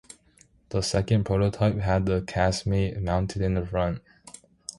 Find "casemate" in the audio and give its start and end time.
2.23-2.99